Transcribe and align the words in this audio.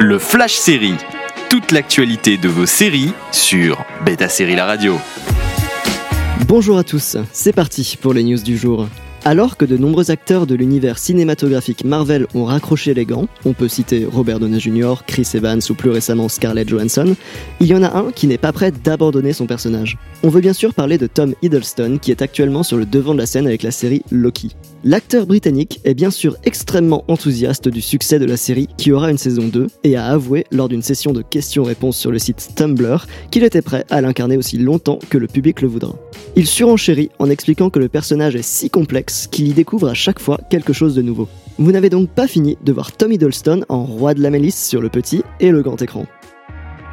Le 0.00 0.20
Flash 0.20 0.54
Série. 0.54 0.94
Toute 1.50 1.72
l'actualité 1.72 2.36
de 2.36 2.48
vos 2.48 2.66
séries 2.66 3.12
sur 3.32 3.84
Beta 4.04 4.28
Série 4.28 4.54
La 4.54 4.64
Radio. 4.64 4.96
Bonjour 6.46 6.78
à 6.78 6.84
tous, 6.84 7.16
c'est 7.32 7.52
parti 7.52 7.98
pour 8.00 8.14
les 8.14 8.22
news 8.22 8.40
du 8.40 8.56
jour. 8.56 8.86
Alors 9.24 9.56
que 9.56 9.64
de 9.64 9.76
nombreux 9.76 10.10
acteurs 10.10 10.46
de 10.46 10.54
l'univers 10.54 10.98
cinématographique 10.98 11.84
Marvel 11.84 12.26
ont 12.34 12.44
raccroché 12.44 12.94
les 12.94 13.04
gants, 13.04 13.28
on 13.44 13.52
peut 13.52 13.68
citer 13.68 14.06
Robert 14.10 14.38
Downey 14.38 14.60
Jr., 14.60 14.94
Chris 15.06 15.28
Evans 15.34 15.60
ou 15.68 15.74
plus 15.74 15.90
récemment 15.90 16.28
Scarlett 16.28 16.68
Johansson, 16.68 17.14
il 17.60 17.66
y 17.66 17.74
en 17.74 17.82
a 17.82 17.96
un 17.96 18.10
qui 18.12 18.26
n'est 18.26 18.38
pas 18.38 18.52
prêt 18.52 18.72
d'abandonner 18.72 19.32
son 19.32 19.46
personnage. 19.46 19.98
On 20.22 20.28
veut 20.28 20.40
bien 20.40 20.52
sûr 20.52 20.72
parler 20.72 20.98
de 20.98 21.06
Tom 21.06 21.34
Hiddleston 21.42 21.98
qui 22.00 22.10
est 22.10 22.22
actuellement 22.22 22.62
sur 22.62 22.76
le 22.76 22.86
devant 22.86 23.12
de 23.12 23.18
la 23.18 23.26
scène 23.26 23.46
avec 23.46 23.62
la 23.62 23.70
série 23.70 24.02
Loki. 24.10 24.50
L'acteur 24.84 25.26
britannique 25.26 25.80
est 25.84 25.94
bien 25.94 26.10
sûr 26.10 26.36
extrêmement 26.44 27.04
enthousiaste 27.08 27.68
du 27.68 27.80
succès 27.80 28.18
de 28.18 28.24
la 28.24 28.36
série 28.36 28.68
qui 28.78 28.92
aura 28.92 29.10
une 29.10 29.18
saison 29.18 29.48
2 29.48 29.66
et 29.82 29.96
a 29.96 30.06
avoué 30.06 30.44
lors 30.52 30.68
d'une 30.68 30.82
session 30.82 31.12
de 31.12 31.22
questions-réponses 31.22 31.98
sur 31.98 32.12
le 32.12 32.18
site 32.18 32.50
Tumblr 32.54 33.06
qu'il 33.30 33.42
était 33.42 33.62
prêt 33.62 33.84
à 33.90 34.00
l'incarner 34.00 34.36
aussi 34.36 34.58
longtemps 34.58 35.00
que 35.10 35.18
le 35.18 35.26
public 35.26 35.60
le 35.60 35.68
voudra. 35.68 35.96
Il 36.36 36.46
surenchérit 36.46 37.10
en 37.18 37.28
expliquant 37.28 37.70
que 37.70 37.80
le 37.80 37.88
personnage 37.88 38.36
est 38.36 38.42
si 38.42 38.70
complexe 38.70 39.07
qu'il 39.08 39.48
y 39.48 39.52
découvre 39.52 39.88
à 39.88 39.94
chaque 39.94 40.20
fois 40.20 40.38
quelque 40.50 40.72
chose 40.72 40.94
de 40.94 41.02
nouveau. 41.02 41.28
Vous 41.58 41.72
n'avez 41.72 41.90
donc 41.90 42.10
pas 42.10 42.28
fini 42.28 42.56
de 42.62 42.72
voir 42.72 42.92
Tom 42.92 43.10
Hiddleston 43.12 43.64
en 43.68 43.84
roi 43.84 44.14
de 44.14 44.22
la 44.22 44.30
mélisse 44.30 44.68
sur 44.68 44.80
le 44.80 44.88
petit 44.88 45.22
et 45.40 45.50
le 45.50 45.62
grand 45.62 45.80
écran. 45.80 46.06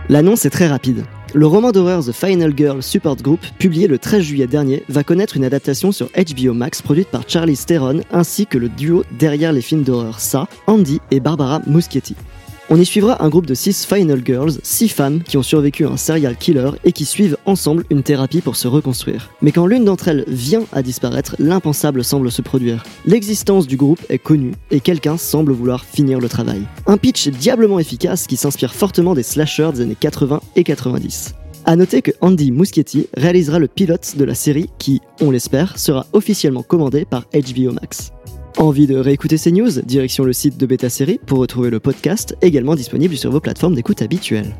L'annonce 0.10 0.46
est 0.46 0.52
très 0.52 0.68
rapide. 0.68 1.04
Le 1.34 1.48
roman 1.48 1.72
d'horreur 1.72 2.04
The 2.04 2.12
Final 2.12 2.54
Girl 2.56 2.82
Support 2.82 3.18
Group, 3.18 3.42
publié 3.60 3.88
le 3.88 4.00
13 4.00 4.22
juillet 4.24 4.48
dernier, 4.48 4.84
va 4.88 5.04
connaître 5.04 5.36
une 5.36 5.44
adaptation 5.44 5.92
sur 5.92 6.10
HBO 6.16 6.54
Max 6.54 6.82
produite 6.82 7.10
par 7.10 7.24
Charlie 7.28 7.58
Theron 7.58 8.02
ainsi 8.12 8.46
que 8.46 8.58
le 8.58 8.70
duo 8.70 9.04
derrière 9.20 9.52
les 9.52 9.62
films 9.62 9.84
d'horreur 9.84 10.20
Ça, 10.20 10.48
Andy 10.68 11.02
et 11.12 11.20
Barbara 11.20 11.62
Muschietti. 11.68 12.16
On 12.68 12.80
y 12.80 12.86
suivra 12.86 13.24
un 13.24 13.30
groupe 13.30 13.46
de 13.46 13.54
6 13.54 13.86
Final 13.86 14.22
Girls, 14.26 14.54
6 14.64 14.90
femmes 14.90 15.22
qui 15.22 15.38
ont 15.38 15.44
survécu 15.44 15.86
à 15.86 15.90
un 15.90 15.98
serial 15.98 16.36
killer 16.36 16.72
et 16.84 16.94
qui 16.94 17.06
suivent 17.06 17.38
ensemble 17.46 17.86
une 17.92 18.02
thérapie 18.02 18.42
pour 18.42 18.56
se 18.56 18.68
reconstruire. 18.68 19.30
Mais 19.44 19.52
quand 19.52 19.68
l'une 19.68 19.86
d'entre 19.86 20.08
elles 20.08 20.26
vient 20.28 20.64
à 20.72 20.82
disparaître, 20.82 21.36
l'impensable 21.38 22.04
semble 22.04 22.32
se 22.32 22.42
produire. 22.42 22.84
L'existence 23.06 23.68
du 23.68 23.78
groupe 23.78 24.02
est 24.10 24.18
connue 24.18 24.54
et 24.72 24.80
quelqu'un 24.80 25.18
semble 25.18 25.52
vouloir 25.52 25.86
finir 25.86 26.20
le 26.20 26.28
travail. 26.28 26.64
Un 26.88 26.98
pitch 26.98 27.28
diablement 27.28 27.78
efficace 27.78 28.26
qui 28.26 28.36
s'inspire 28.36 28.74
fortement 28.74 29.14
des 29.14 29.22
slashers 29.22 29.72
des 29.76 29.82
années 29.82 29.98
80 30.00 30.42
et 30.56 30.64
90. 30.64 31.36
A 31.66 31.76
noter 31.76 32.02
que 32.02 32.12
Andy 32.22 32.52
Muschietti 32.52 33.08
réalisera 33.16 33.60
le 33.60 33.68
pilote 33.68 34.16
de 34.18 34.24
la 34.24 34.34
série 34.34 34.72
qui, 34.80 35.02
on 35.22 35.30
l'espère, 35.30 35.78
sera 35.78 36.08
officiellement 36.14 36.64
commandé 36.64 37.06
par 37.06 37.26
HBO 37.32 37.74
Max. 37.74 38.12
Envie 38.58 38.88
de 38.88 38.96
réécouter 38.96 39.38
ces 39.38 39.52
news? 39.52 39.82
Direction 39.82 40.24
le 40.24 40.32
site 40.32 40.58
de 40.58 40.66
Beta 40.66 40.90
Série 40.90 41.20
pour 41.26 41.40
retrouver 41.40 41.70
le 41.70 41.82
podcast 41.82 42.38
également 42.42 42.76
disponible 42.76 43.18
sur 43.18 43.30
vos 43.30 43.42
plateformes 43.42 43.76
d'écoute 43.76 44.02
habituelles. 44.02 44.56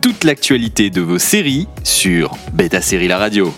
Toute 0.00 0.24
l'actualité 0.24 0.88
de 0.88 1.02
vos 1.02 1.18
séries 1.18 1.68
sur 1.84 2.34
Beta 2.54 2.80
Série 2.80 3.08
La 3.08 3.18
Radio. 3.18 3.52